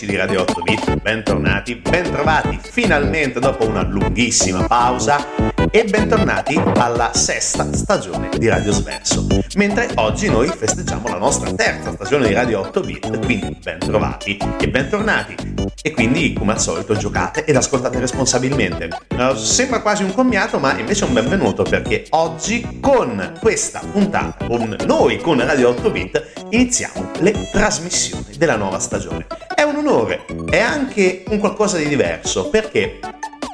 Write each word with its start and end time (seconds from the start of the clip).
Amici 0.00 0.06
di 0.06 0.16
Radio 0.16 0.42
8 0.42 0.62
Bit, 0.62 1.00
bentornati, 1.02 1.74
bentrovati 1.74 2.58
finalmente 2.62 3.40
dopo 3.40 3.66
una 3.66 3.82
lunghissima 3.82 4.66
pausa 4.66 5.26
e 5.70 5.84
bentornati 5.84 6.60
alla 6.76 7.12
sesta 7.12 7.70
stagione 7.72 8.30
di 8.36 8.48
Radio 8.48 8.72
Sverso. 8.72 9.26
Mentre 9.56 9.90
oggi 9.96 10.28
noi 10.30 10.48
festeggiamo 10.48 11.08
la 11.08 11.18
nostra 11.18 11.52
terza 11.52 11.92
stagione 11.92 12.28
di 12.28 12.34
Radio 12.34 12.60
8 12.60 12.80
Bit, 12.80 13.24
quindi 13.24 13.56
bentrovati 13.62 14.38
e 14.58 14.68
bentornati. 14.68 15.34
E 15.82 15.90
quindi, 15.92 16.32
come 16.34 16.52
al 16.52 16.60
solito, 16.60 16.94
giocate 16.94 17.44
ed 17.44 17.56
ascoltate 17.56 17.98
responsabilmente. 17.98 18.88
Uh, 19.08 19.34
sembra 19.34 19.80
quasi 19.80 20.02
un 20.02 20.12
commiato, 20.12 20.58
ma 20.58 20.78
invece 20.78 21.04
un 21.04 21.12
benvenuto 21.12 21.62
perché 21.62 22.06
oggi 22.10 22.78
con 22.80 23.34
questa 23.40 23.80
puntata, 23.80 24.46
con 24.46 24.76
noi, 24.86 25.18
con 25.18 25.44
Radio 25.44 25.70
8 25.70 25.90
Bit, 25.90 26.46
iniziamo 26.50 27.10
le 27.20 27.48
trasmissioni 27.50 28.36
della 28.36 28.56
nuova 28.56 28.78
stagione. 28.78 29.26
Un 29.80 29.86
onore, 29.86 30.26
è 30.50 30.58
anche 30.58 31.22
un 31.30 31.38
qualcosa 31.38 31.78
di 31.78 31.88
diverso. 31.88 32.50
Perché 32.50 33.00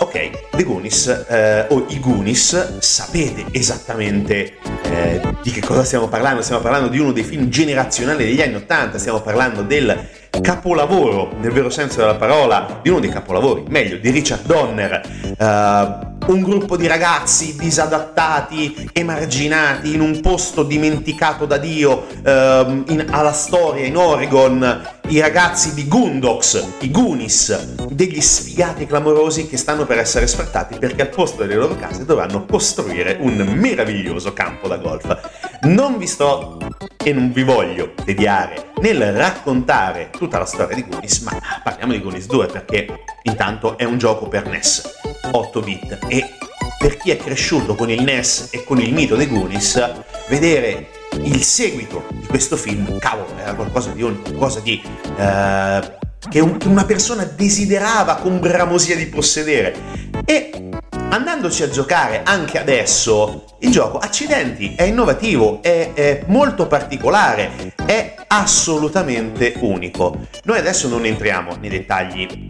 Ok, 0.00 0.48
The 0.50 0.64
Goonies 0.64 1.26
eh, 1.28 1.66
o 1.68 1.84
i 1.88 2.00
Goonies, 2.00 2.78
sapete 2.78 3.44
esattamente 3.52 4.56
eh, 4.84 5.20
di 5.42 5.50
che 5.50 5.60
cosa 5.60 5.84
stiamo 5.84 6.08
parlando? 6.08 6.42
Stiamo 6.42 6.62
parlando 6.62 6.88
di 6.88 6.98
uno 6.98 7.12
dei 7.12 7.24
film 7.24 7.48
generazionali 7.48 8.24
degli 8.24 8.40
anni 8.40 8.54
80, 8.54 8.98
stiamo 8.98 9.20
parlando 9.20 9.62
del 9.62 10.08
capolavoro, 10.40 11.32
nel 11.40 11.52
vero 11.52 11.70
senso 11.70 12.00
della 12.00 12.14
parola, 12.16 12.80
di 12.82 12.88
uno 12.88 13.00
dei 13.00 13.10
capolavori, 13.10 13.64
meglio, 13.68 13.96
di 13.96 14.10
Richard 14.10 14.44
Donner. 14.44 15.02
Uh, 15.38 16.12
un 16.26 16.42
gruppo 16.42 16.76
di 16.76 16.86
ragazzi 16.86 17.54
disadattati, 17.56 18.88
emarginati, 18.92 19.92
in 19.92 20.00
un 20.00 20.20
posto 20.20 20.62
dimenticato 20.62 21.44
da 21.44 21.58
Dio, 21.58 22.06
ehm, 22.24 22.84
in, 22.88 23.06
alla 23.10 23.32
storia 23.32 23.84
in 23.84 23.96
Oregon, 23.96 24.82
i 25.08 25.20
ragazzi 25.20 25.74
di 25.74 25.86
Goondox, 25.86 26.64
i 26.80 26.90
Goonies, 26.90 27.76
degli 27.90 28.20
sfigati 28.20 28.86
clamorosi 28.86 29.46
che 29.46 29.58
stanno 29.58 29.84
per 29.84 29.98
essere 29.98 30.26
sfrattati 30.26 30.78
perché 30.78 31.02
al 31.02 31.10
posto 31.10 31.42
delle 31.42 31.56
loro 31.56 31.76
case 31.76 32.06
dovranno 32.06 32.46
costruire 32.46 33.18
un 33.20 33.36
meraviglioso 33.54 34.32
campo 34.32 34.66
da 34.66 34.78
golf. 34.78 35.18
Non 35.62 35.98
vi 35.98 36.06
sto 36.06 36.58
e 37.02 37.12
non 37.12 37.32
vi 37.32 37.42
voglio 37.42 37.92
tediare 38.02 38.72
nel 38.84 39.14
raccontare 39.14 40.10
tutta 40.10 40.38
la 40.38 40.44
storia 40.44 40.76
di 40.76 40.84
Goonies, 40.86 41.20
ma 41.20 41.40
parliamo 41.62 41.92
di 41.92 42.02
Goonies 42.02 42.26
2 42.26 42.46
perché 42.48 43.04
intanto 43.22 43.78
è 43.78 43.84
un 43.84 43.96
gioco 43.96 44.28
per 44.28 44.46
NES 44.46 45.00
8 45.30 45.60
bit 45.60 45.98
e 46.06 46.34
per 46.78 46.98
chi 46.98 47.10
è 47.10 47.16
cresciuto 47.16 47.76
con 47.76 47.88
il 47.88 48.02
NES 48.02 48.50
e 48.52 48.62
con 48.62 48.78
il 48.78 48.92
mito 48.92 49.16
dei 49.16 49.26
Goonies, 49.26 50.02
vedere 50.28 50.90
il 51.22 51.42
seguito 51.42 52.04
di 52.10 52.26
questo 52.26 52.58
film, 52.58 52.98
cavolo, 52.98 53.34
era 53.38 53.54
qualcosa 53.54 53.88
di, 53.88 54.02
qualcosa 54.02 54.60
di 54.60 54.82
eh, 55.16 55.98
che, 56.28 56.40
un, 56.40 56.56
che 56.56 56.68
una 56.68 56.84
persona 56.84 57.24
desiderava 57.24 58.16
con 58.16 58.40
bramosia 58.40 58.96
di 58.96 59.06
possedere. 59.06 59.74
E 60.24 60.50
andandoci 61.10 61.62
a 61.62 61.68
giocare 61.68 62.22
anche 62.24 62.58
adesso, 62.58 63.44
il 63.60 63.70
gioco, 63.70 63.98
accidenti, 63.98 64.74
è 64.76 64.82
innovativo, 64.82 65.62
è, 65.62 65.92
è, 65.94 66.24
molto 66.26 66.66
particolare, 66.66 67.72
è 67.84 68.14
assolutamente 68.26 69.54
unico. 69.60 70.26
Noi 70.44 70.58
adesso 70.58 70.88
non 70.88 71.04
entriamo 71.04 71.56
nei 71.60 71.70
dettagli 71.70 72.46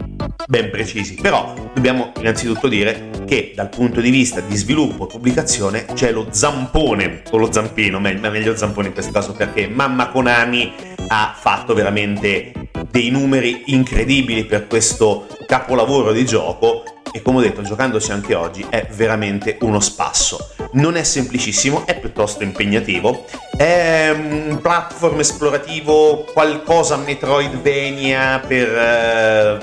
ben 0.47 0.69
precisi, 0.69 1.15
però 1.15 1.53
dobbiamo 1.73 2.11
innanzitutto 2.17 2.67
dire 2.67 3.09
che 3.25 3.53
dal 3.55 3.69
punto 3.69 4.01
di 4.01 4.09
vista 4.09 4.41
di 4.41 4.55
sviluppo 4.55 5.05
e 5.05 5.11
pubblicazione 5.11 5.85
c'è 5.93 6.11
lo 6.11 6.27
zampone, 6.31 7.23
o 7.31 7.37
lo 7.37 7.51
zampino, 7.51 7.99
ma 7.99 8.11
meglio 8.11 8.55
zampone 8.55 8.87
in 8.87 8.93
questo 8.93 9.11
caso 9.11 9.33
perché 9.33 9.67
Mamma 9.67 10.09
Konami 10.09 10.73
ha 11.07 11.35
fatto 11.37 11.73
veramente 11.73 12.64
dei 12.95 13.09
numeri 13.09 13.63
incredibili 13.65 14.45
per 14.45 14.67
questo 14.67 15.27
capolavoro 15.45 16.13
di 16.13 16.25
gioco 16.25 16.85
e 17.11 17.21
come 17.21 17.39
ho 17.39 17.41
detto 17.41 17.61
giocandoci 17.61 18.13
anche 18.13 18.35
oggi 18.35 18.65
è 18.69 18.87
veramente 18.89 19.57
uno 19.63 19.81
spasso. 19.81 20.55
Non 20.75 20.97
è 20.97 21.03
semplicissimo, 21.03 21.85
è 21.85 21.97
piuttosto 21.97 22.43
impegnativo, 22.43 23.25
è 23.55 24.09
un 24.13 24.59
platform 24.61 25.21
esplorativo, 25.21 26.25
qualcosa 26.33 26.97
Metroidvania 26.97 28.43
per 28.45 28.67
eh, 28.67 29.59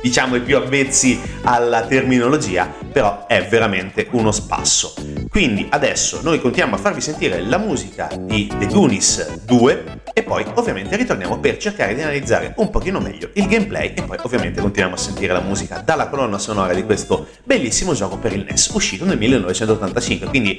diciamo 0.00 0.36
i 0.36 0.40
più 0.40 0.56
avvezzi 0.56 1.20
alla 1.42 1.82
terminologia, 1.82 2.72
però 2.92 3.26
è 3.26 3.44
veramente 3.46 4.06
uno 4.12 4.30
spasso. 4.30 4.94
Quindi 5.28 5.66
adesso 5.70 6.20
noi 6.22 6.40
continuiamo 6.40 6.76
a 6.76 6.78
farvi 6.78 7.00
sentire 7.00 7.40
la 7.40 7.58
musica 7.58 8.10
di 8.16 8.46
The 8.58 8.66
Goonies 8.66 9.44
2 9.44 10.00
e 10.12 10.22
poi 10.22 10.44
ovviamente 10.54 10.94
ritorniamo 10.96 11.38
per 11.38 11.56
cercare 11.56 11.94
di 11.94 12.02
analizzare 12.02 12.52
un 12.56 12.68
pochino 12.68 13.00
meglio 13.00 13.30
il 13.32 13.46
gameplay 13.46 13.94
e 13.94 14.02
poi 14.02 14.18
ovviamente 14.22 14.60
continuiamo 14.60 14.94
a 14.94 14.98
sentire 14.98 15.32
la 15.32 15.40
musica 15.40 15.82
dalla 15.82 16.08
colonna 16.08 16.36
sonora 16.36 16.74
di 16.74 16.84
questo 16.84 17.28
bellissimo 17.44 17.94
gioco 17.94 18.18
per 18.18 18.34
il 18.34 18.44
NES 18.46 18.72
uscito 18.74 19.06
nel 19.06 19.16
1985, 19.16 20.26
quindi 20.28 20.51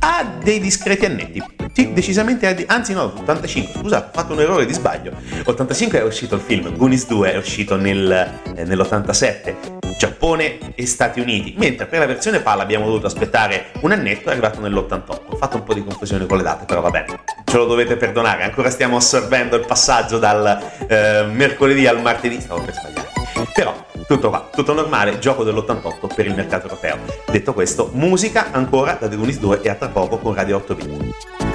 ha 0.00 0.24
dei 0.42 0.58
discreti 0.58 1.04
annetti, 1.04 1.42
sì, 1.72 1.92
decisamente, 1.92 2.64
anzi 2.66 2.92
no, 2.94 3.12
85, 3.18 3.80
scusate, 3.80 4.06
ho 4.06 4.10
fatto 4.12 4.32
un 4.32 4.40
errore 4.40 4.66
di 4.66 4.72
sbaglio, 4.72 5.12
85 5.44 6.00
è 6.00 6.02
uscito 6.02 6.34
il 6.34 6.40
film, 6.40 6.74
Goonies 6.76 7.06
2 7.06 7.32
è 7.32 7.36
uscito 7.36 7.76
nel, 7.76 8.10
eh, 8.54 8.64
nell'87, 8.64 9.78
Giappone 9.98 10.74
e 10.74 10.86
Stati 10.86 11.20
Uniti, 11.20 11.54
mentre 11.58 11.86
per 11.86 11.98
la 11.98 12.06
versione 12.06 12.40
PAL 12.40 12.60
abbiamo 12.60 12.86
dovuto 12.86 13.06
aspettare 13.06 13.66
un 13.82 13.92
annetto, 13.92 14.30
è 14.30 14.32
arrivato 14.32 14.60
nell'88. 14.60 15.20
Ho 15.26 15.36
fatto 15.36 15.56
un 15.56 15.64
po' 15.64 15.74
di 15.74 15.84
confusione 15.84 16.26
con 16.26 16.38
le 16.38 16.42
date, 16.42 16.64
però 16.64 16.80
va 16.80 16.90
bene, 16.90 17.20
ce 17.44 17.56
lo 17.56 17.66
dovete 17.66 17.96
perdonare, 17.96 18.42
ancora 18.42 18.70
stiamo 18.70 18.96
assorbendo 18.96 19.56
il 19.56 19.66
passaggio 19.66 20.18
dal 20.18 20.58
eh, 20.88 21.26
mercoledì 21.30 21.86
al 21.86 22.00
martedì, 22.00 22.40
stavo 22.40 22.62
per 22.62 22.74
sbagliare. 22.74 23.19
Però 23.52 23.74
tutto 24.06 24.28
qua, 24.28 24.48
tutto 24.52 24.72
normale, 24.72 25.18
gioco 25.18 25.44
dell'88 25.44 26.14
per 26.14 26.26
il 26.26 26.34
mercato 26.34 26.68
europeo. 26.68 26.98
Detto 27.30 27.52
questo, 27.52 27.90
musica 27.92 28.50
ancora 28.52 28.96
da 28.98 29.08
The 29.08 29.16
Goonies 29.16 29.38
2 29.38 29.60
e 29.62 29.68
a 29.68 29.74
tra 29.74 29.88
poco 29.88 30.18
con 30.18 30.34
Radio 30.34 30.56
8 30.56 30.74
bit. 30.74 31.49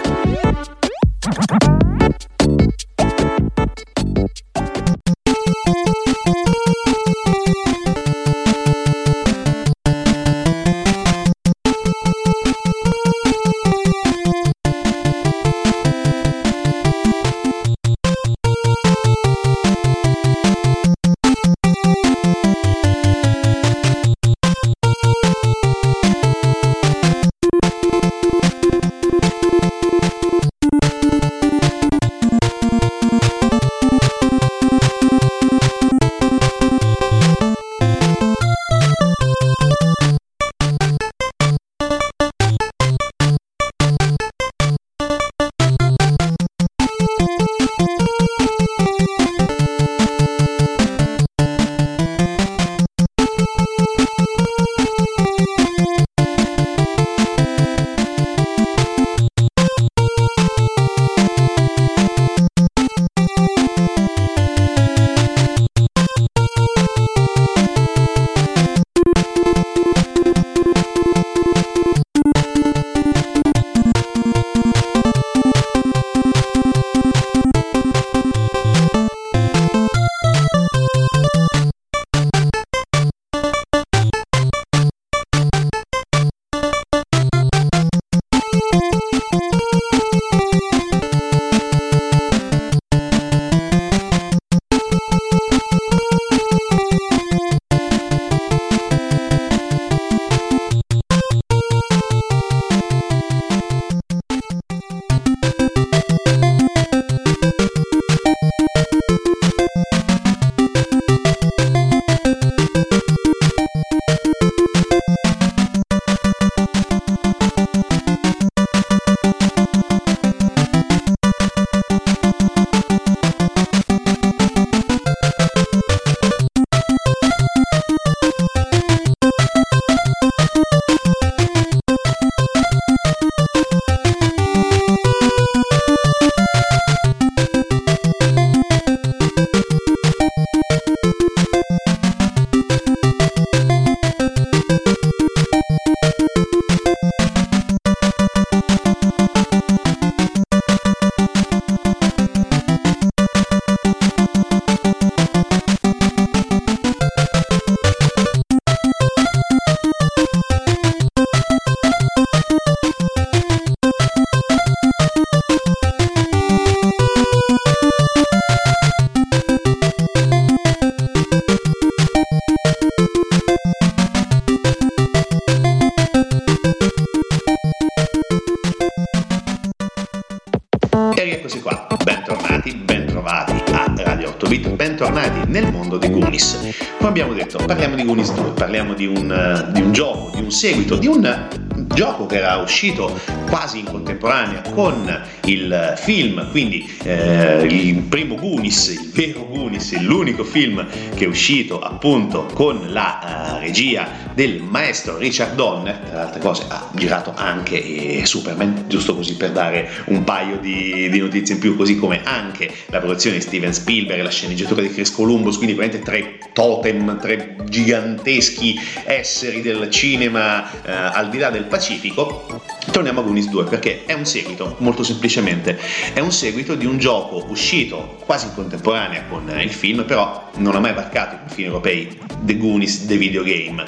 Parliamo 188.55 188.93
di 188.93 189.05
un, 189.05 189.69
di 189.73 189.81
un 189.81 189.91
gioco, 189.91 190.31
di 190.35 190.41
un 190.41 190.51
seguito, 190.51 190.95
di 190.95 191.07
un 191.07 191.47
gioco 191.93 192.25
che 192.25 192.37
era 192.37 192.55
uscito 192.57 193.17
quasi 193.47 193.79
in 193.79 193.85
contemporanea 193.85 194.61
con 194.73 195.21
il 195.45 195.93
film, 195.97 196.49
quindi 196.51 196.89
eh, 197.03 197.67
il 197.69 198.01
primo 198.03 198.35
Goonies, 198.35 198.87
il 198.87 199.11
vero 199.13 199.45
Goonies, 199.47 199.99
l'unico 199.99 200.43
film 200.43 200.85
che 201.15 201.25
è 201.25 201.27
uscito 201.27 201.79
appunto 201.79 202.45
con 202.53 202.91
la 202.91 203.57
uh, 203.57 203.59
regia 203.59 204.24
del 204.35 204.61
maestro 204.61 205.17
Richard 205.17 205.55
Donner, 205.55 205.97
tra 205.97 206.13
le 206.13 206.21
altre 206.21 206.41
cose 206.41 206.65
ha 206.67 206.89
girato 206.93 207.33
anche 207.33 208.23
Superman, 208.25 208.83
giusto 208.87 209.15
così 209.15 209.37
per 209.37 209.51
dare 209.51 209.89
un 210.07 210.23
paio 210.25 210.57
di, 210.57 211.09
di 211.09 211.19
notizie 211.19 211.55
in 211.55 211.61
più, 211.61 211.75
così 211.77 211.95
come 211.95 212.21
anche 212.23 212.69
la 212.87 212.99
produzione 212.99 213.37
di 213.37 213.41
Steven 213.41 213.73
Spielberg, 213.73 214.21
la 214.21 214.29
sceneggiatura 214.29 214.81
di 214.81 214.91
Chris 214.91 215.11
Columbus, 215.11 215.55
quindi 215.55 215.73
veramente 215.73 216.03
tre 216.05 216.37
totem, 216.51 217.17
tre 217.19 217.55
giganteschi 217.63 218.77
esseri 219.05 219.61
del 219.61 219.89
cinema 219.89 220.69
eh, 220.83 220.91
al 220.91 221.29
di 221.29 221.37
là 221.37 221.49
del 221.49 221.63
Pacifico, 221.63 222.61
torniamo 222.91 223.21
a 223.21 223.23
Goonies 223.23 223.49
2 223.49 223.63
perché 223.63 224.03
è 224.05 224.13
un 224.13 224.25
seguito, 224.25 224.75
molto 224.79 225.03
semplicemente, 225.03 225.79
è 226.13 226.19
un 226.19 226.33
seguito 226.33 226.75
di 226.75 226.85
un 226.85 226.97
gioco 226.97 227.45
uscito 227.47 228.17
quasi 228.25 228.47
in 228.47 228.53
contemporanea 228.53 229.23
con 229.29 229.49
il 229.61 229.71
film, 229.71 230.03
però 230.03 230.49
non 230.57 230.75
ha 230.75 230.79
mai 230.79 230.93
varcato 230.93 231.35
i 231.35 231.39
confini 231.39 231.67
europei, 231.67 232.17
The 232.41 232.57
Goonies, 232.57 233.05
The 233.05 233.17
Video 233.17 233.43
Game, 233.43 233.83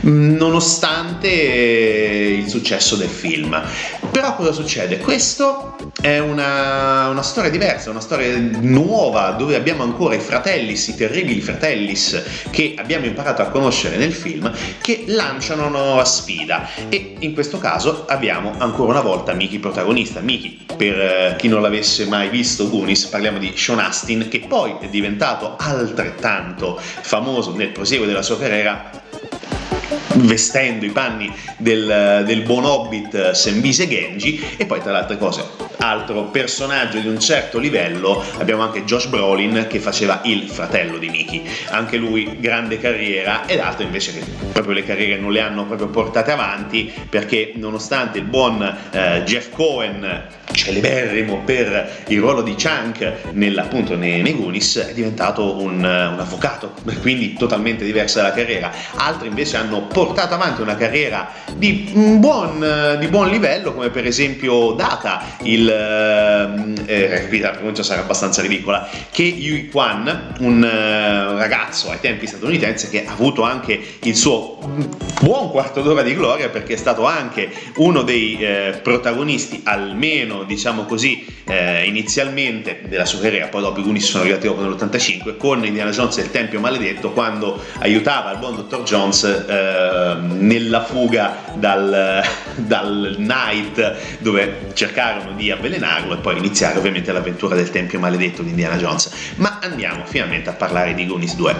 nonostante 0.00 1.28
il 1.28 2.48
successo 2.48 2.96
del 2.96 3.08
film. 3.08 3.60
Però 4.10 4.34
cosa 4.34 4.52
succede? 4.52 4.98
Questo 4.98 5.76
è 6.00 6.18
una, 6.18 7.08
una 7.08 7.22
storia 7.22 7.50
diversa, 7.50 7.90
una 7.90 8.00
storia 8.00 8.36
nuova 8.38 9.30
dove 9.30 9.54
abbiamo 9.54 9.82
ancora 9.82 10.14
i 10.14 10.20
fratellis, 10.20 10.88
i 10.88 10.96
terribili 10.96 11.40
fratellis 11.40 12.22
che 12.50 12.74
abbiamo 12.76 13.06
imparato 13.06 13.42
a 13.42 13.46
conoscere 13.46 13.96
nel 13.96 14.12
film, 14.12 14.50
che 14.80 15.04
lanciano 15.06 15.66
una 15.66 15.78
nuova 15.78 16.04
sfida 16.04 16.68
e 16.88 17.16
in 17.20 17.34
questo 17.34 17.58
caso 17.58 18.04
abbiamo 18.08 18.54
ancora 18.58 18.90
una 18.90 19.00
volta 19.00 19.32
Mickey 19.32 19.58
protagonista. 19.58 20.20
Mickey, 20.20 20.58
per 20.76 21.00
eh, 21.00 21.36
chi 21.38 21.48
non 21.48 21.62
l'avesse 21.62 22.06
mai 22.06 22.28
visto, 22.28 22.68
Goonies, 22.68 23.06
parliamo 23.06 23.38
di 23.38 23.52
Sean 23.56 23.78
Astin 23.78 24.28
che 24.28 24.40
poi 24.40 24.76
è 24.80 24.88
diventato 24.88 25.56
altrettanto 25.58 26.78
famoso 26.80 27.54
nel 27.54 27.70
proseguo 27.70 28.06
della 28.06 28.22
sua 28.22 28.38
carriera 28.38 28.90
vestendo 30.14 30.84
i 30.84 30.90
panni 30.90 31.32
del, 31.56 32.24
del 32.26 32.42
buon 32.42 32.64
hobbit 32.64 33.30
Sembise 33.32 33.88
Genji 33.88 34.40
e 34.56 34.66
poi 34.66 34.80
tra 34.80 34.92
le 34.92 34.98
altre 34.98 35.18
cose 35.18 35.69
altro 35.80 36.24
personaggio 36.24 36.98
di 36.98 37.08
un 37.08 37.18
certo 37.18 37.58
livello 37.58 38.22
abbiamo 38.38 38.62
anche 38.62 38.84
Josh 38.84 39.06
Brolin 39.06 39.66
che 39.68 39.80
faceva 39.80 40.20
il 40.24 40.48
fratello 40.48 40.98
di 40.98 41.08
Mickey. 41.08 41.42
Anche 41.70 41.96
lui 41.96 42.38
grande 42.38 42.78
carriera 42.78 43.46
ed 43.46 43.58
altri 43.58 43.84
invece 43.84 44.12
che 44.12 44.24
proprio 44.52 44.74
le 44.74 44.84
carriere 44.84 45.18
non 45.18 45.32
le 45.32 45.40
hanno 45.40 45.64
proprio 45.64 45.88
portate 45.88 46.30
avanti 46.30 46.92
perché 47.08 47.52
nonostante 47.56 48.18
il 48.18 48.24
buon 48.24 48.62
eh, 48.62 49.22
Jeff 49.24 49.50
Cohen 49.50 50.38
celeberrimo 50.52 51.42
per 51.44 52.02
il 52.08 52.18
ruolo 52.18 52.42
di 52.42 52.54
Chunk 52.54 53.32
nel, 53.32 53.56
appunto 53.58 53.96
nei, 53.96 54.20
Goonies 54.34 54.88
è 54.88 54.92
diventato 54.92 55.60
un, 55.60 55.78
un, 55.78 56.16
avvocato 56.18 56.74
quindi 57.00 57.34
totalmente 57.34 57.84
diversa 57.84 58.22
la 58.22 58.32
carriera. 58.32 58.70
Altri 58.96 59.28
invece 59.28 59.56
hanno 59.56 59.82
portato 59.82 60.34
avanti 60.34 60.60
una 60.60 60.76
carriera 60.76 61.28
di 61.54 61.90
buon, 62.18 62.96
di 62.98 63.06
buon 63.08 63.28
livello 63.28 63.72
come 63.72 63.90
per 63.90 64.06
esempio 64.06 64.72
Data 64.72 65.22
il 65.42 65.69
eh, 65.70 67.26
qui 67.28 67.38
la 67.38 67.50
pronuncia 67.50 67.82
sarà 67.82 68.02
abbastanza 68.02 68.42
ridicola 68.42 68.88
che 69.10 69.22
Yui 69.22 69.68
Kwan 69.68 70.34
un 70.40 70.58
uh, 70.62 71.36
ragazzo 71.36 71.90
ai 71.90 72.00
tempi 72.00 72.26
statunitense 72.26 72.88
che 72.90 73.06
ha 73.06 73.12
avuto 73.12 73.42
anche 73.42 73.80
il 74.02 74.16
suo 74.16 74.58
buon 75.22 75.50
quarto 75.50 75.82
d'ora 75.82 76.02
di 76.02 76.14
gloria 76.14 76.48
perché 76.48 76.74
è 76.74 76.76
stato 76.76 77.06
anche 77.06 77.50
uno 77.76 78.02
dei 78.02 78.38
eh, 78.38 78.80
protagonisti 78.82 79.60
almeno 79.64 80.44
diciamo 80.44 80.84
così, 80.84 81.24
eh, 81.44 81.86
inizialmente 81.86 82.82
della 82.88 83.04
sua 83.04 83.20
carriera, 83.20 83.46
poi 83.46 83.62
dopo 83.62 83.80
i 83.80 83.82
Goonies 83.82 84.04
sono 84.04 84.22
arrivati 84.22 84.46
dopo 84.46 84.62
nell'85, 84.62 85.36
con 85.36 85.64
Indiana 85.64 85.90
Jones 85.90 86.18
e 86.18 86.22
il 86.22 86.30
Tempio 86.30 86.60
Maledetto, 86.60 87.12
quando 87.12 87.62
aiutava 87.78 88.32
il 88.32 88.38
buon 88.38 88.56
Dr. 88.56 88.82
Jones 88.82 89.24
eh, 89.24 90.16
nella 90.20 90.82
fuga 90.82 91.36
dal, 91.54 92.22
dal 92.56 93.14
Night, 93.18 94.18
dove 94.18 94.68
cercarono 94.74 95.36
di 95.36 95.50
avvelenarlo 95.60 96.14
e 96.14 96.16
poi 96.16 96.38
iniziare 96.38 96.78
ovviamente 96.78 97.12
l'avventura 97.12 97.54
del 97.54 97.70
Tempio 97.70 98.00
Maledetto 98.00 98.42
di 98.42 98.50
Indiana 98.50 98.76
Jones. 98.76 99.10
Ma 99.36 99.60
andiamo 99.62 100.04
finalmente 100.04 100.48
a 100.48 100.54
parlare 100.54 100.94
di 100.94 101.06
Goonies 101.06 101.36
2. 101.36 101.56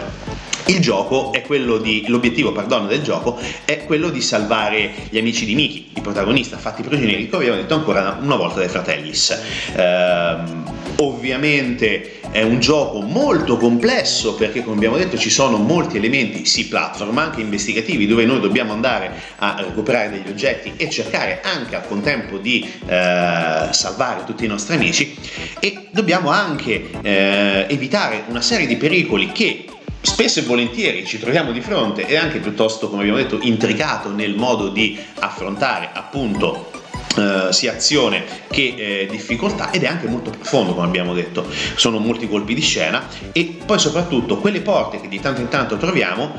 Il 0.66 0.80
gioco 0.80 1.32
è 1.32 1.42
quello 1.42 1.78
di, 1.78 2.04
l'obiettivo 2.08 2.52
perdono, 2.52 2.86
del 2.86 3.02
gioco 3.02 3.38
è 3.64 3.84
quello 3.84 4.08
di 4.08 4.20
salvare 4.20 4.92
gli 5.08 5.18
amici 5.18 5.44
di 5.44 5.54
Miki, 5.54 5.90
il 5.94 6.02
protagonista, 6.02 6.58
fatti 6.58 6.82
prigionieri, 6.82 7.28
come 7.28 7.42
abbiamo 7.42 7.60
detto 7.60 7.74
ancora 7.74 8.18
una 8.20 8.36
volta 8.36 8.60
dai 8.60 8.68
fratellis. 8.68 9.36
Ehm, 9.74 10.64
ovviamente 11.00 12.20
è 12.30 12.42
un 12.42 12.60
gioco 12.60 13.00
molto 13.00 13.56
complesso 13.56 14.34
perché 14.34 14.62
come 14.62 14.76
abbiamo 14.76 14.96
detto 14.96 15.18
ci 15.18 15.30
sono 15.30 15.56
molti 15.56 15.96
elementi 15.96 16.44
sì 16.44 16.68
platform 16.68 17.12
ma 17.12 17.22
anche 17.24 17.40
investigativi 17.40 18.06
dove 18.06 18.24
noi 18.24 18.40
dobbiamo 18.40 18.72
andare 18.72 19.10
a 19.38 19.56
recuperare 19.58 20.10
degli 20.10 20.28
oggetti 20.28 20.74
e 20.76 20.88
cercare 20.90 21.40
anche 21.42 21.74
al 21.74 21.86
contempo 21.88 22.38
di 22.38 22.62
eh, 22.86 23.68
salvare 23.70 23.89
tutti 24.24 24.44
i 24.44 24.48
nostri 24.48 24.74
amici 24.74 25.16
e 25.58 25.88
dobbiamo 25.90 26.30
anche 26.30 26.90
eh, 27.02 27.66
evitare 27.68 28.24
una 28.28 28.40
serie 28.40 28.66
di 28.66 28.76
pericoli 28.76 29.32
che 29.32 29.66
spesso 30.00 30.40
e 30.40 30.42
volentieri 30.42 31.04
ci 31.04 31.18
troviamo 31.18 31.52
di 31.52 31.60
fronte 31.60 32.06
e 32.06 32.16
anche 32.16 32.38
piuttosto, 32.38 32.88
come 32.88 33.02
abbiamo 33.02 33.18
detto, 33.18 33.38
intricato 33.42 34.10
nel 34.10 34.34
modo 34.36 34.68
di 34.68 34.98
affrontare 35.18 35.90
appunto 35.92 36.70
Uh, 37.16 37.50
sia 37.50 37.72
azione 37.72 38.24
che 38.48 38.74
eh, 38.76 39.08
difficoltà 39.10 39.72
ed 39.72 39.82
è 39.82 39.88
anche 39.88 40.06
molto 40.06 40.30
profondo 40.30 40.74
come 40.74 40.86
abbiamo 40.86 41.12
detto. 41.12 41.44
Sono 41.74 41.98
molti 41.98 42.28
colpi 42.28 42.54
di 42.54 42.60
scena 42.60 43.04
e 43.32 43.58
poi 43.66 43.80
soprattutto 43.80 44.38
quelle 44.38 44.60
porte 44.60 45.00
che 45.00 45.08
di 45.08 45.18
tanto 45.18 45.40
in 45.40 45.48
tanto 45.48 45.76
troviamo 45.76 46.36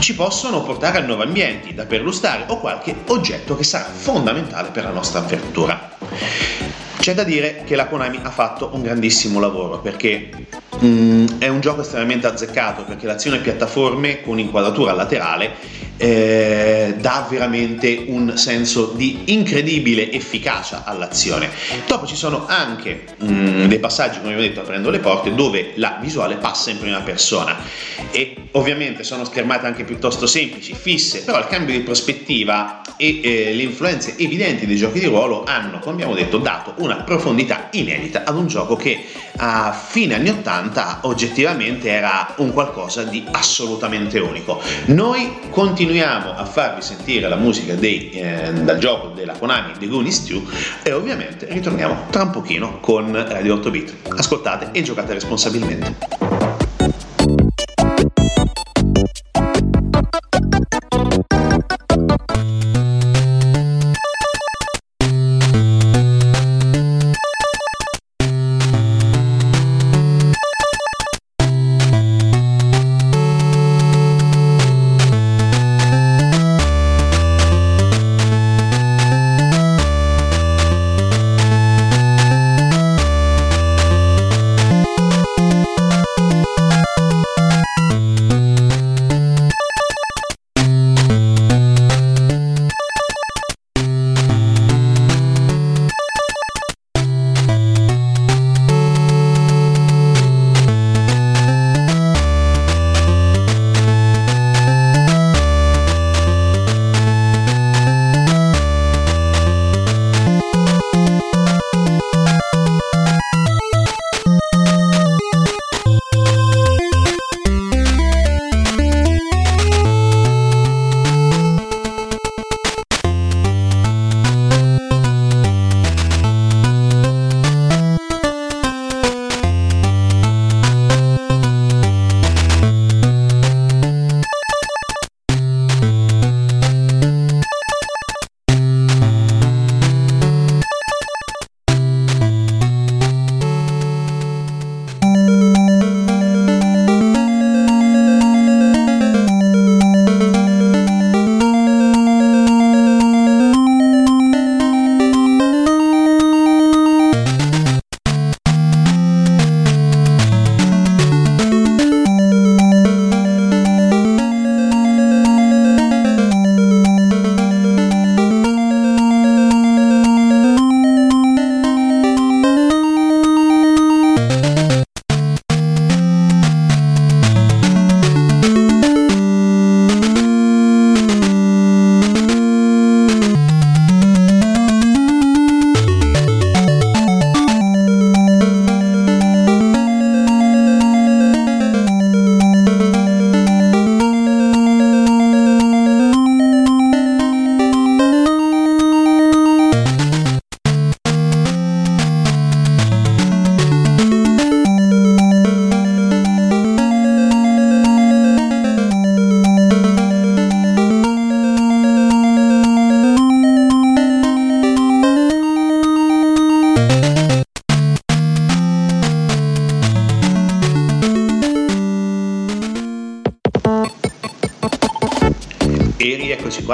ci 0.00 0.16
possono 0.16 0.62
portare 0.62 0.98
a 0.98 1.02
nuovi 1.02 1.22
ambienti 1.22 1.74
da 1.74 1.86
perlustrare 1.86 2.42
o 2.48 2.58
qualche 2.58 2.92
oggetto 3.06 3.54
che 3.56 3.62
sarà 3.62 3.84
fondamentale 3.84 4.70
per 4.70 4.82
la 4.82 4.90
nostra 4.90 5.20
avventura 5.20 5.96
c'è 7.00 7.14
da 7.14 7.24
dire 7.24 7.62
che 7.64 7.74
la 7.74 7.86
Konami 7.86 8.20
ha 8.22 8.30
fatto 8.30 8.70
un 8.74 8.82
grandissimo 8.82 9.40
lavoro 9.40 9.80
perché 9.80 10.28
Mm, 10.82 11.26
è 11.38 11.48
un 11.48 11.60
gioco 11.60 11.82
estremamente 11.82 12.26
azzeccato 12.26 12.84
perché 12.84 13.04
l'azione 13.06 13.40
piattaforme 13.40 14.22
con 14.22 14.38
inquadratura 14.38 14.92
laterale 14.92 15.50
eh, 16.02 16.94
dà 16.98 17.26
veramente 17.28 18.04
un 18.06 18.38
senso 18.38 18.92
di 18.96 19.24
incredibile 19.26 20.10
efficacia 20.10 20.84
all'azione. 20.84 21.50
Dopo 21.86 22.06
ci 22.06 22.16
sono 22.16 22.46
anche 22.46 23.04
mm, 23.22 23.66
dei 23.66 23.78
passaggi, 23.78 24.18
come 24.18 24.32
vi 24.32 24.38
ho 24.38 24.42
detto, 24.42 24.60
aprendo 24.60 24.88
le 24.88 24.98
porte, 24.98 25.34
dove 25.34 25.72
la 25.74 25.98
visuale 26.00 26.36
passa 26.36 26.70
in 26.70 26.78
prima 26.78 27.00
persona 27.00 27.58
e 28.12 28.34
ovviamente 28.52 29.04
sono 29.04 29.24
schermate 29.24 29.66
anche 29.66 29.84
piuttosto 29.84 30.26
semplici, 30.26 30.74
fisse, 30.74 31.22
però 31.22 31.38
il 31.38 31.46
cambio 31.48 31.74
di 31.74 31.82
prospettiva 31.82 32.80
e 32.96 33.20
eh, 33.22 33.54
le 33.54 33.62
influenze 33.62 34.14
evidenti 34.16 34.66
dei 34.66 34.76
giochi 34.76 35.00
di 35.00 35.06
ruolo 35.06 35.44
hanno, 35.44 35.80
come 35.80 35.96
abbiamo 35.96 36.14
detto, 36.14 36.38
dato 36.38 36.72
una 36.78 36.96
profondità 37.02 37.68
inedita 37.72 38.24
ad 38.24 38.36
un 38.36 38.46
gioco 38.46 38.74
che 38.74 39.04
a 39.36 39.72
fine 39.72 40.14
anni 40.14 40.30
80 40.30 41.00
oggettivamente 41.02 41.90
era 41.90 42.34
un 42.38 42.52
qualcosa 42.52 43.04
di 43.04 43.24
assolutamente 43.30 44.18
unico. 44.18 44.60
Noi 44.86 45.38
continuiamo 45.50 45.89
a 45.98 46.44
farvi 46.44 46.82
sentire 46.82 47.28
la 47.28 47.36
musica 47.36 47.74
dei, 47.74 48.10
eh, 48.10 48.52
dal 48.52 48.78
gioco 48.78 49.08
della 49.08 49.32
Konami 49.32 49.72
The 49.78 49.88
Goonies 49.88 50.26
2 50.28 50.42
e 50.84 50.92
ovviamente 50.92 51.46
ritorniamo 51.50 52.06
tra 52.10 52.22
un 52.22 52.30
pochino 52.30 52.78
con 52.78 53.12
Radio 53.12 53.54
8 53.54 53.70
Bit. 53.70 53.94
Ascoltate 54.16 54.68
e 54.72 54.82
giocate 54.82 55.12
responsabilmente. 55.14 56.49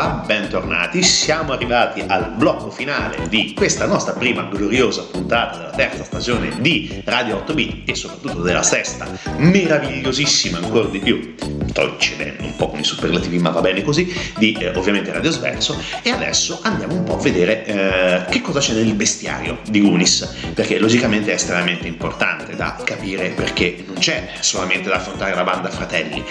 Bentornati. 0.09 1.03
Siamo 1.03 1.53
arrivati 1.53 2.03
al 2.07 2.33
blocco 2.37 2.71
finale 2.71 3.29
di 3.29 3.55
questa 3.55 3.87
nostra 3.87 4.13
prima 4.13 4.43
gloriosa 4.43 5.03
puntata 5.03 5.57
della 5.57 5.71
terza 5.71 6.05
stagione 6.05 6.53
di 6.61 7.03
Radio 7.05 7.37
8 7.37 7.55
Bit 7.55 7.89
e 7.91 7.95
soprattutto 7.95 8.43
della 8.43 8.63
sesta, 8.63 9.07
meravigliosissima 9.37 10.59
ancora 10.59 10.89
di 10.89 10.99
più. 10.99 11.35
Sto 11.69 11.95
eccedendo 11.95 12.45
un 12.45 12.57
po' 12.57 12.69
con 12.71 12.79
i 12.79 12.85
superlativi, 12.85 13.39
ma 13.39 13.51
va 13.51 13.61
bene 13.61 13.83
così, 13.83 14.13
di 14.39 14.57
eh, 14.59 14.71
ovviamente 14.77 15.13
Radio 15.13 15.31
Sverso. 15.31 15.81
E 16.03 16.11
adesso 16.11 16.61
andiamo 16.63 16.95
un 16.95 17.05
po' 17.05 17.15
a 17.17 17.21
vedere 17.21 17.65
eh, 17.65 18.25
che 18.31 18.41
cosa 18.41 18.61
c'è 18.61 18.75
nel 18.75 18.95
bestiario 18.95 19.59
di 19.69 19.81
Gunis, 19.81 20.53
perché 20.55 20.79
logicamente 20.79 21.33
è 21.33 21.35
estremamente 21.35 21.87
importante 21.87 22.55
da 22.55 22.77
capire 22.85 23.31
perché 23.31 23.85
non 23.87 23.97
c'è 23.97 24.29
solamente 24.41 24.89
da 24.89 24.97
affrontare 24.97 25.35
la 25.35 25.45
banda 25.45 25.69
fratelli. 25.69 26.25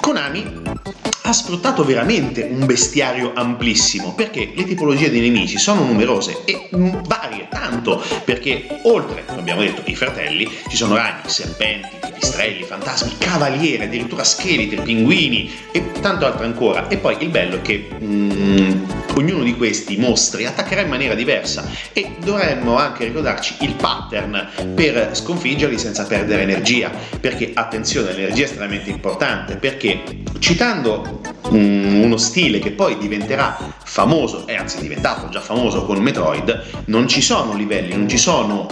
Konami 0.00 0.62
ha 1.26 1.32
sfruttato 1.32 1.84
veramente 1.84 2.42
un 2.42 2.66
bestiario 2.66 3.32
amplissimo 3.34 4.12
perché 4.14 4.52
le 4.54 4.64
tipologie 4.64 5.08
di 5.08 5.20
nemici 5.20 5.56
sono 5.56 5.82
numerose 5.82 6.42
e 6.44 6.68
varie 6.70 7.48
tanto 7.48 8.02
perché 8.24 8.80
oltre, 8.82 9.24
come 9.24 9.40
abbiamo 9.40 9.62
detto, 9.62 9.82
i 9.86 9.94
fratelli 9.94 10.50
ci 10.68 10.76
sono 10.76 10.96
ragni, 10.96 11.22
serpenti, 11.24 11.96
pipistrelli, 11.98 12.62
fantasmi, 12.64 13.16
cavalieri, 13.16 13.84
addirittura 13.84 14.22
scheletri, 14.22 14.82
pinguini 14.82 15.50
e 15.72 15.92
tanto 16.00 16.26
altro 16.26 16.44
ancora. 16.44 16.88
E 16.88 16.98
poi 16.98 17.16
il 17.20 17.30
bello 17.30 17.56
è 17.56 17.62
che 17.62 17.88
mm, 18.02 18.84
ognuno 19.14 19.42
di 19.44 19.56
questi 19.56 19.96
mostri 19.96 20.44
attaccherà 20.44 20.82
in 20.82 20.88
maniera 20.88 21.14
diversa 21.14 21.66
e 21.92 22.16
dovremmo 22.22 22.76
anche 22.76 23.04
ricordarci 23.04 23.56
il 23.60 23.74
pattern 23.74 24.72
per 24.74 25.10
sconfiggerli 25.12 25.78
senza 25.78 26.04
perdere 26.04 26.42
energia 26.42 26.90
perché 27.20 27.52
attenzione, 27.54 28.12
l'energia 28.12 28.42
è 28.42 28.44
estremamente 28.44 28.90
importante 28.90 29.56
perché 29.56 30.02
citando 30.38 31.13
uno 31.50 32.16
stile 32.16 32.58
che 32.58 32.72
poi 32.72 32.98
diventerà 32.98 33.56
famoso, 33.84 34.46
e 34.46 34.56
anzi 34.56 34.78
è 34.78 34.80
diventato 34.80 35.28
già 35.28 35.40
famoso 35.40 35.84
con 35.84 35.98
Metroid, 35.98 36.84
non 36.86 37.06
ci 37.06 37.20
sono 37.20 37.54
livelli, 37.54 37.94
non 37.94 38.08
ci 38.08 38.18
sono 38.18 38.66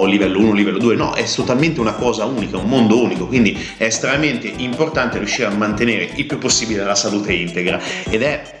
uh, 0.00 0.06
livello 0.06 0.38
1, 0.38 0.52
livello 0.52 0.78
2, 0.78 0.94
no, 0.94 1.12
è 1.12 1.24
totalmente 1.24 1.80
una 1.80 1.94
cosa 1.94 2.24
unica, 2.24 2.56
un 2.56 2.68
mondo 2.68 3.02
unico, 3.02 3.26
quindi 3.26 3.58
è 3.76 3.84
estremamente 3.84 4.52
importante 4.56 5.18
riuscire 5.18 5.48
a 5.48 5.50
mantenere 5.50 6.10
il 6.14 6.26
più 6.26 6.38
possibile 6.38 6.84
la 6.84 6.94
salute 6.94 7.32
integra. 7.32 7.80
Ed 8.08 8.22
è 8.22 8.60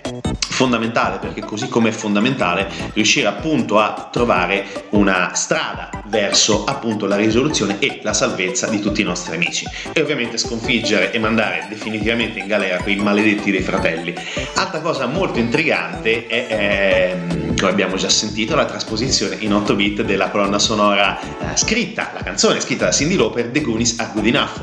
fondamentale 0.58 1.18
perché 1.18 1.42
così 1.44 1.68
come 1.68 1.90
è 1.90 1.92
fondamentale 1.92 2.68
riuscire 2.94 3.28
appunto 3.28 3.78
a 3.78 4.08
trovare 4.10 4.66
una 4.90 5.30
strada 5.34 5.88
verso 6.06 6.64
appunto 6.64 7.06
la 7.06 7.14
risoluzione 7.14 7.78
e 7.78 8.00
la 8.02 8.12
salvezza 8.12 8.66
di 8.66 8.80
tutti 8.80 9.00
i 9.00 9.04
nostri 9.04 9.36
amici. 9.36 9.64
E 9.92 10.00
ovviamente 10.00 10.36
sconfiggere 10.36 11.12
e 11.12 11.18
mandare 11.20 11.66
definitivamente 11.68 12.40
in 12.40 12.48
galera 12.48 12.78
quei 12.78 12.96
maledetti 13.08 13.50
dei 13.50 13.62
fratelli. 13.62 14.14
Altra 14.54 14.80
cosa 14.80 15.06
molto 15.06 15.38
intrigante 15.38 16.26
è, 16.26 16.46
è 16.46 17.10
ehm, 17.12 17.56
come 17.56 17.70
abbiamo 17.70 17.96
già 17.96 18.08
sentito, 18.08 18.54
la 18.54 18.66
trasposizione 18.66 19.36
in 19.40 19.52
8 19.52 19.74
bit 19.74 20.02
della 20.02 20.28
colonna 20.28 20.58
sonora 20.58 21.18
eh, 21.20 21.56
scritta, 21.56 22.12
la 22.14 22.22
canzone 22.22 22.60
scritta 22.60 22.84
da 22.86 22.92
Cindy 22.92 23.16
Lauper, 23.16 23.48
The 23.48 23.60
Goonies 23.60 23.98
Are 23.98 24.10
Good 24.12 24.26
Enough. 24.26 24.60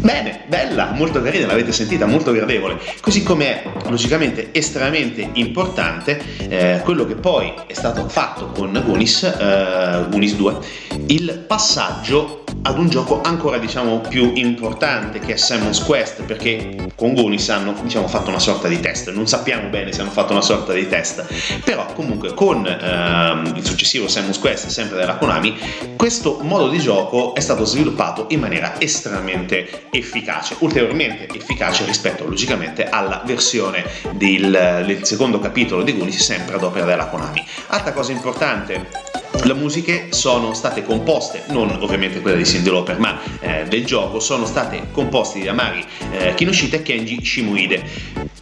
Bene, 0.00 0.42
bella, 0.46 0.92
molto 0.92 1.22
carina, 1.22 1.46
l'avete 1.46 1.72
sentita, 1.72 2.06
molto 2.06 2.32
gradevole. 2.32 2.78
Così 3.00 3.22
come 3.22 3.62
è 3.62 3.70
logicamente 3.88 4.50
estremamente 4.52 5.28
importante 5.34 6.20
eh, 6.48 6.80
quello 6.84 7.06
che 7.06 7.14
poi 7.14 7.52
è 7.66 7.72
stato 7.72 8.08
fatto 8.08 8.48
con 8.48 8.80
Goonies, 8.84 9.22
eh, 9.22 10.04
Goonies 10.10 10.34
2, 10.34 10.58
il 11.06 11.44
passaggio 11.46 12.44
ad 12.66 12.78
un 12.78 12.88
gioco 12.88 13.20
ancora 13.22 13.58
diciamo 13.58 14.00
più 14.00 14.32
importante 14.34 15.20
che 15.20 15.34
è 15.34 15.36
Simon's 15.36 15.80
Quest 15.84 16.22
perché 16.22 16.88
con 16.96 17.14
Goonies 17.14 17.48
hanno 17.50 17.76
diciamo 17.80 18.08
fatto 18.08 18.28
una 18.28 18.40
sorta 18.40 18.66
di 18.66 18.80
test. 18.80 19.12
Non 19.12 19.28
sappiamo 19.28 19.68
bene 19.68 19.92
se 19.92 20.00
hanno 20.00 20.10
fatto 20.10 20.32
una 20.32 20.40
sorta 20.40 20.72
di 20.72 20.88
test. 20.88 21.24
Però 21.64 21.86
comunque 21.94 22.34
con 22.34 22.66
ehm, 22.66 23.52
il 23.54 23.64
successivo 23.64 24.08
Simon's 24.08 24.40
Quest 24.40 24.66
sempre 24.66 24.98
della 24.98 25.14
Konami 25.14 25.56
questo 25.94 26.40
modo 26.42 26.68
di 26.68 26.78
gioco 26.80 27.34
è 27.36 27.40
stato 27.40 27.64
sviluppato 27.64 28.26
in 28.30 28.40
maniera 28.40 28.80
estremamente 28.80 29.86
efficace 29.90 30.56
ulteriormente 30.58 31.28
efficace 31.32 31.84
rispetto 31.84 32.26
logicamente 32.26 32.88
alla 32.88 33.22
versione 33.24 33.84
del, 34.12 34.82
del 34.84 35.04
secondo 35.04 35.38
capitolo 35.38 35.82
di 35.82 35.96
Goonies 35.96 36.20
sempre 36.20 36.56
ad 36.56 36.64
opera 36.64 36.84
della 36.84 37.06
Konami. 37.06 37.46
Altra 37.68 37.92
cosa 37.92 38.10
importante 38.10 39.14
le 39.44 39.54
musiche 39.54 40.08
sono 40.10 40.54
state 40.54 40.82
composte, 40.82 41.44
non 41.48 41.76
ovviamente 41.80 42.20
quelle 42.20 42.36
di 42.36 42.44
Cindy 42.44 42.70
Lauper, 42.70 42.98
ma 42.98 43.18
eh, 43.40 43.64
del 43.68 43.84
gioco, 43.84 44.20
sono 44.20 44.46
state 44.46 44.88
composte 44.92 45.42
da 45.42 45.52
Mari 45.52 45.84
eh, 46.12 46.34
Kinoshita 46.34 46.76
e 46.76 46.82
Kenji 46.82 47.24
Shimuide 47.24 48.34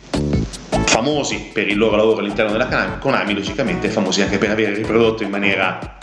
famosi 0.94 1.50
per 1.52 1.68
il 1.68 1.76
loro 1.76 1.96
lavoro 1.96 2.20
all'interno 2.20 2.52
della 2.52 2.98
Konami, 3.00 3.34
logicamente 3.34 3.88
famosi 3.88 4.22
anche 4.22 4.38
per 4.38 4.50
aver 4.50 4.74
riprodotto 4.74 5.24
in 5.24 5.30
maniera 5.30 5.98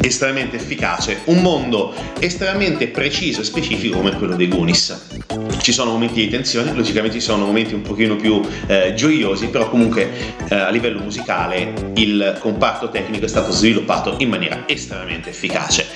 estremamente 0.00 0.56
efficace, 0.56 1.20
un 1.26 1.40
mondo 1.40 1.94
estremamente 2.18 2.88
preciso 2.88 3.42
e 3.42 3.44
specifico 3.44 3.98
come 3.98 4.16
quello 4.16 4.34
dei 4.34 4.48
Goonies. 4.48 5.23
Ci 5.64 5.72
sono 5.72 5.92
momenti 5.92 6.16
di 6.16 6.28
tensione, 6.28 6.74
logicamente 6.74 7.18
ci 7.18 7.24
sono 7.24 7.46
momenti 7.46 7.72
un 7.72 7.80
pochino 7.80 8.16
più 8.16 8.38
eh, 8.66 8.92
gioiosi, 8.92 9.48
però 9.48 9.70
comunque 9.70 10.10
eh, 10.50 10.54
a 10.54 10.68
livello 10.68 11.00
musicale 11.00 11.72
il 11.94 12.36
comparto 12.38 12.90
tecnico 12.90 13.24
è 13.24 13.28
stato 13.28 13.50
sviluppato 13.50 14.16
in 14.18 14.28
maniera 14.28 14.64
estremamente 14.66 15.30
efficace. 15.30 15.86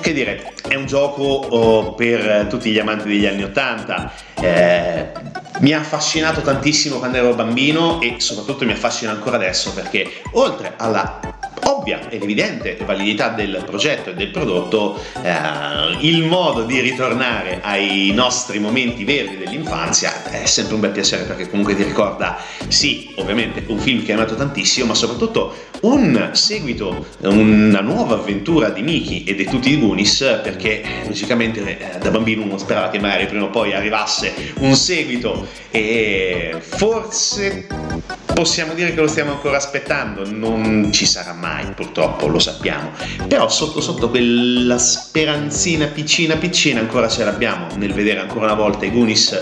Che 0.00 0.12
dire, 0.12 0.54
è 0.66 0.74
un 0.74 0.86
gioco 0.86 1.22
oh, 1.22 1.94
per 1.94 2.48
tutti 2.50 2.72
gli 2.72 2.80
amanti 2.80 3.06
degli 3.06 3.24
anni 3.24 3.44
Ottanta. 3.44 4.12
Eh, 4.40 5.12
mi 5.60 5.72
ha 5.72 5.78
affascinato 5.78 6.40
tantissimo 6.40 6.98
quando 6.98 7.18
ero 7.18 7.32
bambino 7.32 8.00
e 8.00 8.16
soprattutto 8.18 8.64
mi 8.64 8.72
affascina 8.72 9.12
ancora 9.12 9.36
adesso 9.36 9.72
perché 9.72 10.10
oltre 10.32 10.72
alla 10.76 11.31
ovvia 11.72 12.08
ed 12.10 12.22
evidente 12.22 12.76
validità 12.84 13.28
del 13.28 13.62
progetto 13.64 14.10
e 14.10 14.14
del 14.14 14.28
prodotto, 14.28 15.02
eh, 15.22 15.32
il 16.00 16.24
modo 16.24 16.64
di 16.64 16.80
ritornare 16.80 17.60
ai 17.62 18.10
nostri 18.14 18.58
momenti 18.58 19.04
verdi 19.04 19.38
dell'infanzia 19.38 20.30
è 20.30 20.44
sempre 20.46 20.74
un 20.74 20.80
bel 20.80 20.90
piacere 20.90 21.24
perché 21.24 21.48
comunque 21.48 21.74
ti 21.74 21.82
ricorda, 21.82 22.38
sì, 22.68 23.12
ovviamente 23.16 23.62
un 23.66 23.78
film 23.78 24.04
che 24.04 24.12
hai 24.12 24.18
amato 24.18 24.34
tantissimo, 24.34 24.86
ma 24.86 24.94
soprattutto 24.94 25.54
un 25.82 26.30
seguito, 26.32 27.06
una 27.20 27.80
nuova 27.80 28.14
avventura 28.14 28.68
di 28.68 28.82
Miki 28.82 29.24
e 29.24 29.34
di 29.34 29.44
tutti 29.44 29.72
i 29.72 29.78
Goonies 29.78 30.40
perché 30.42 30.82
logicamente 31.06 31.94
eh, 31.94 31.98
da 31.98 32.10
bambino 32.10 32.42
uno 32.42 32.58
sperava 32.58 32.90
che 32.90 33.00
magari 33.00 33.26
prima 33.26 33.44
o 33.44 33.50
poi 33.50 33.72
arrivasse 33.72 34.32
un 34.58 34.74
seguito 34.74 35.46
e 35.70 36.56
forse 36.60 37.66
possiamo 38.32 38.74
dire 38.74 38.94
che 38.94 39.00
lo 39.00 39.06
stiamo 39.06 39.32
ancora 39.32 39.56
aspettando, 39.56 40.28
non 40.28 40.90
ci 40.92 41.06
sarà 41.06 41.32
mai 41.32 41.66
purtroppo, 41.74 42.26
lo 42.26 42.38
sappiamo, 42.38 42.90
però 43.28 43.48
sotto 43.48 43.80
sotto 43.80 44.10
quella 44.10 44.78
speranzina 44.78 45.86
piccina 45.86 46.36
piccina 46.36 46.80
ancora 46.80 47.08
ce 47.08 47.24
l'abbiamo 47.24 47.66
nel 47.76 47.92
vedere 47.92 48.20
ancora 48.20 48.46
una 48.46 48.54
volta 48.54 48.84
i 48.86 48.90
Goonies 48.90 49.32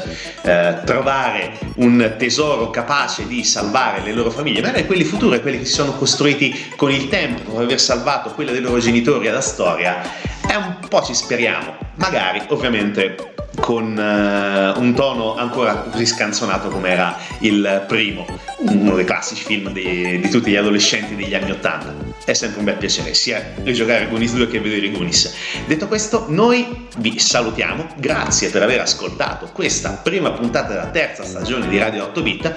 eh, 0.43 0.81
trovare 0.85 1.59
un 1.77 2.15
tesoro 2.19 2.71
capace 2.71 3.27
di 3.27 3.45
salvare 3.45 4.03
le 4.03 4.13
loro 4.13 4.31
famiglie, 4.31 4.61
magari 4.61 4.87
quelli 4.87 5.05
futuri, 5.05 5.41
quelli 5.41 5.59
che 5.59 5.65
si 5.65 5.73
sono 5.73 5.93
costruiti 5.93 6.73
con 6.77 6.91
il 6.91 7.09
tempo, 7.09 7.43
dopo 7.45 7.61
aver 7.61 7.81
salvato 7.81 8.31
quelle 8.31 8.53
dei 8.53 8.61
loro 8.61 8.79
genitori 8.79 9.29
alla 9.29 9.41
storia, 9.41 10.03
è 10.47 10.55
un 10.55 10.77
po' 10.89 11.03
ci 11.03 11.15
speriamo, 11.15 11.77
magari 11.95 12.43
ovviamente 12.49 13.35
con 13.61 13.97
uh, 13.97 14.81
un 14.81 14.93
tono 14.95 15.37
ancora 15.37 15.75
così 15.75 16.07
scanzonato 16.07 16.69
come 16.69 16.89
era 16.89 17.17
il 17.41 17.85
primo, 17.87 18.27
uno 18.59 18.95
dei 18.95 19.05
classici 19.05 19.45
film 19.45 19.71
di, 19.73 20.21
di, 20.21 20.29
tutti 20.29 20.51
gli 20.51 20.57
adolescenti 20.57 21.15
degli 21.15 21.35
anni 21.35 21.51
Ottanta. 21.51 22.10
È 22.25 22.35
sempre 22.35 22.59
un 22.59 22.65
bel 22.67 22.77
piacere 22.77 23.15
sia 23.15 23.55
rigiocare 23.63 24.07
Goonies 24.09 24.35
2 24.35 24.49
che 24.49 24.61
vedere 24.61 24.91
Goonies. 24.91 25.35
Detto 25.67 25.89
questo, 25.89 26.27
noi 26.29 26.89
vi 26.99 27.19
salutiamo, 27.19 27.89
grazie 27.97 28.51
per 28.51 28.63
aver 28.63 28.81
ascoltato 28.81 29.51
questa 29.53 30.01
prima 30.03 30.31
puntata 30.33 30.69
della 30.69 30.89
terza 30.89 31.25
stagione 31.25 31.67
di 31.67 31.79
Radio 31.79 32.05
8 32.05 32.23
Bit. 32.23 32.55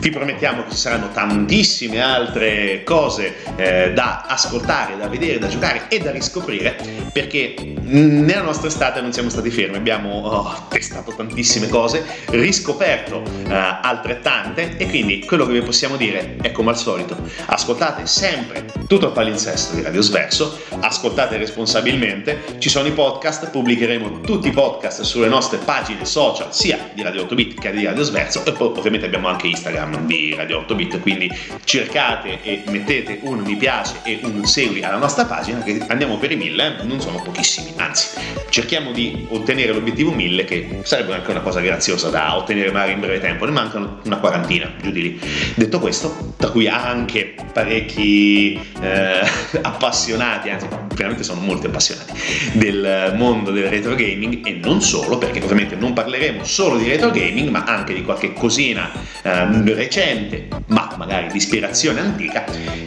Vi 0.00 0.10
promettiamo 0.10 0.64
che 0.64 0.72
ci 0.72 0.76
saranno 0.76 1.10
tantissime 1.12 2.00
altre 2.00 2.82
cose 2.82 3.36
eh, 3.56 3.92
da 3.92 4.24
ascoltare, 4.26 4.96
da 4.96 5.06
vedere, 5.06 5.38
da 5.38 5.46
giocare 5.46 5.86
e 5.88 6.00
da 6.00 6.10
riscoprire, 6.10 6.76
perché 7.12 7.54
nella 7.82 8.42
nostra 8.42 8.68
estate 8.68 9.00
non 9.00 9.12
siamo 9.12 9.28
stati 9.28 9.50
fermi, 9.50 9.76
abbiamo 9.76 10.22
oh, 10.22 10.66
testato 10.68 11.14
tantissime 11.14 11.68
cose, 11.68 12.04
riscoperto 12.30 13.18
uh, 13.18 13.48
altrettante 13.48 14.76
e 14.76 14.88
quindi 14.88 15.24
quello 15.24 15.46
che 15.46 15.52
vi 15.52 15.62
possiamo 15.62 15.96
dire 15.96 16.36
è 16.40 16.50
come 16.52 16.70
al 16.70 16.78
solito, 16.78 17.16
ascoltate 17.46 18.06
sempre 18.06 18.64
tutto 18.86 19.03
il 19.06 19.12
palinsesto 19.12 19.74
di 19.74 19.82
Radio 19.82 20.02
Sverso, 20.02 20.58
ascoltate 20.80 21.36
responsabilmente, 21.36 22.56
ci 22.58 22.68
sono 22.68 22.86
i 22.88 22.92
podcast, 22.92 23.50
pubblicheremo 23.50 24.20
tutti 24.20 24.48
i 24.48 24.50
podcast 24.50 25.02
sulle 25.02 25.28
nostre 25.28 25.58
pagine 25.58 26.04
social, 26.04 26.54
sia 26.54 26.90
di 26.92 27.02
Radio 27.02 27.24
8bit 27.24 27.58
che 27.58 27.72
di 27.72 27.84
Radio 27.84 28.02
Sverso, 28.02 28.44
e 28.44 28.52
poi 28.52 28.68
ovviamente 28.68 29.06
abbiamo 29.06 29.28
anche 29.28 29.46
Instagram 29.46 30.06
di 30.06 30.34
Radio 30.34 30.64
8bit, 30.68 31.00
quindi 31.00 31.30
cercate 31.64 32.42
e 32.42 32.62
mettete 32.68 33.20
un 33.22 33.38
mi 33.38 33.56
piace 33.56 33.96
e 34.02 34.20
un 34.22 34.44
segui 34.44 34.82
alla 34.82 34.96
nostra 34.96 35.24
pagina, 35.24 35.62
che 35.62 35.84
andiamo 35.88 36.16
per 36.16 36.32
i 36.32 36.36
mille, 36.36 36.76
non 36.82 37.00
sono 37.00 37.20
pochissimi, 37.22 37.72
anzi, 37.76 38.18
cerchiamo 38.48 38.92
di 38.92 39.26
ottenere 39.30 39.72
l'obiettivo 39.72 40.12
1000, 40.12 40.44
che 40.44 40.80
sarebbe 40.82 41.14
anche 41.14 41.30
una 41.30 41.40
cosa 41.40 41.60
graziosa 41.60 42.08
da 42.08 42.36
ottenere 42.36 42.70
magari 42.70 42.92
in 42.92 43.00
breve 43.00 43.20
tempo, 43.20 43.44
ne 43.44 43.50
mancano 43.50 44.00
una 44.04 44.18
quarantina, 44.18 44.72
giù 44.80 44.90
di 44.90 45.02
lì. 45.02 45.20
Detto 45.54 45.78
questo, 45.78 46.34
tra 46.36 46.50
cui 46.50 46.68
anche 46.68 47.34
parecchi 47.52 48.60
eh, 48.80 48.93
appassionati, 49.62 50.50
anzi 50.50 50.66
veramente 50.94 51.22
sono 51.22 51.40
molti 51.40 51.66
appassionati 51.66 52.12
del 52.52 53.14
mondo 53.16 53.50
del 53.50 53.68
retro 53.68 53.94
gaming 53.94 54.46
e 54.46 54.60
non 54.62 54.80
solo, 54.80 55.18
perché 55.18 55.42
ovviamente 55.42 55.76
non 55.76 55.92
parleremo 55.92 56.44
solo 56.44 56.76
di 56.76 56.88
retro 56.88 57.10
gaming, 57.10 57.48
ma 57.48 57.64
anche 57.64 57.94
di 57.94 58.02
qualche 58.02 58.32
cosina 58.32 58.90
eh, 59.22 59.74
recente, 59.74 60.48
ma 60.66 60.94
magari 60.96 61.28
di 61.28 61.36
ispirazione 61.36 62.00
antica 62.00 62.44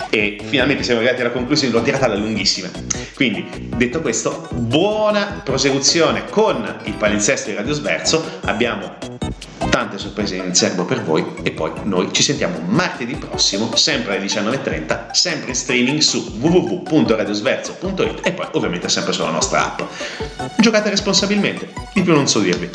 e 0.09 0.37
finalmente 0.43 0.83
siamo 0.83 0.99
arrivati 0.99 1.21
alla 1.21 1.31
conclusione, 1.31 1.73
l'ho 1.73 1.81
tirata 1.81 2.05
alla 2.05 2.15
lunghissima. 2.15 2.69
Quindi, 3.13 3.45
detto 3.75 4.01
questo, 4.01 4.47
buona 4.51 5.41
prosecuzione 5.43 6.25
con 6.29 6.81
il 6.83 6.93
palinsesto 6.93 7.49
di 7.49 7.55
Radio 7.55 7.73
Sverso, 7.73 8.39
abbiamo 8.45 9.16
tante 9.77 9.99
sorprese 9.99 10.37
in 10.37 10.55
serbo 10.55 10.85
per 10.85 11.03
voi 11.03 11.23
e 11.43 11.51
poi 11.51 11.71
noi 11.83 12.11
ci 12.11 12.23
sentiamo 12.23 12.59
martedì 12.65 13.13
prossimo, 13.13 13.75
sempre 13.75 14.15
alle 14.15 14.25
19.30, 14.25 15.11
sempre 15.11 15.49
in 15.49 15.55
streaming 15.55 15.99
su 15.99 16.17
www.radiosverso.it 16.39 18.25
e 18.25 18.31
poi 18.31 18.47
ovviamente 18.53 18.89
sempre 18.89 19.13
sulla 19.13 19.29
nostra 19.29 19.65
app. 19.65 19.81
Giocate 20.57 20.89
responsabilmente, 20.89 21.71
di 21.93 22.01
più 22.01 22.13
non 22.13 22.27
so 22.27 22.39
dirvi. 22.39 22.69